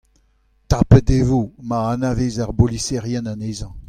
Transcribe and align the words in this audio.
Tapet 0.69 1.07
e 1.17 1.19
vo 1.29 1.41
ma 1.69 1.79
anavez 1.93 2.35
ar 2.43 2.51
boliserien 2.59 3.29
anezhañ. 3.33 3.73